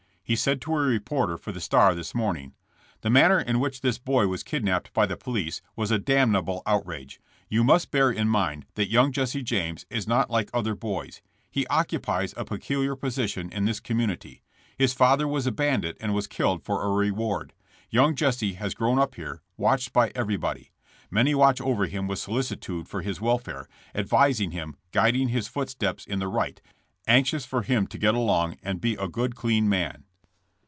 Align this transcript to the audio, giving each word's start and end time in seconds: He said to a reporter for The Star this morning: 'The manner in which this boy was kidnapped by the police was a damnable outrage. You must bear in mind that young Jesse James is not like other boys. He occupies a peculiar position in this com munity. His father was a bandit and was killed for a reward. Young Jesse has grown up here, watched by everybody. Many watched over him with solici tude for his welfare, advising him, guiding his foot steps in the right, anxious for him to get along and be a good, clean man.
He 0.23 0.37
said 0.37 0.61
to 0.61 0.73
a 0.73 0.79
reporter 0.79 1.37
for 1.37 1.51
The 1.51 1.59
Star 1.59 1.93
this 1.93 2.15
morning: 2.15 2.53
'The 3.01 3.09
manner 3.09 3.37
in 3.41 3.59
which 3.59 3.81
this 3.81 3.97
boy 3.97 4.27
was 4.27 4.43
kidnapped 4.43 4.93
by 4.93 5.05
the 5.05 5.17
police 5.17 5.61
was 5.75 5.91
a 5.91 5.99
damnable 5.99 6.61
outrage. 6.65 7.19
You 7.49 7.65
must 7.65 7.91
bear 7.91 8.09
in 8.09 8.29
mind 8.29 8.65
that 8.75 8.89
young 8.89 9.11
Jesse 9.11 9.43
James 9.43 9.85
is 9.89 10.07
not 10.07 10.29
like 10.29 10.49
other 10.53 10.73
boys. 10.73 11.21
He 11.49 11.67
occupies 11.67 12.33
a 12.37 12.45
peculiar 12.45 12.95
position 12.95 13.51
in 13.51 13.65
this 13.65 13.81
com 13.81 13.97
munity. 13.97 14.39
His 14.77 14.93
father 14.93 15.27
was 15.27 15.45
a 15.47 15.51
bandit 15.51 15.97
and 15.99 16.13
was 16.13 16.27
killed 16.27 16.63
for 16.63 16.81
a 16.81 16.93
reward. 16.93 17.51
Young 17.89 18.15
Jesse 18.15 18.53
has 18.53 18.73
grown 18.73 18.99
up 18.99 19.15
here, 19.15 19.41
watched 19.57 19.91
by 19.91 20.13
everybody. 20.15 20.71
Many 21.09 21.35
watched 21.35 21.59
over 21.59 21.87
him 21.87 22.07
with 22.07 22.19
solici 22.19 22.57
tude 22.57 22.87
for 22.87 23.01
his 23.01 23.19
welfare, 23.19 23.67
advising 23.93 24.51
him, 24.51 24.77
guiding 24.93 25.27
his 25.27 25.49
foot 25.49 25.69
steps 25.69 26.05
in 26.05 26.19
the 26.19 26.29
right, 26.29 26.61
anxious 27.05 27.45
for 27.45 27.63
him 27.63 27.85
to 27.87 27.97
get 27.97 28.15
along 28.15 28.55
and 28.63 28.79
be 28.79 28.93
a 28.93 29.09
good, 29.09 29.35
clean 29.35 29.67
man. 29.67 30.05